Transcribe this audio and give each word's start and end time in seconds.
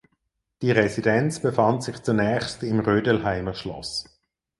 Die 0.63 0.71
Residenz 0.71 1.39
befand 1.39 1.83
sich 1.83 2.01
zunächst 2.01 2.63
im 2.63 2.79
Rödelheimer 2.79 3.53
Schloss. 3.53 4.19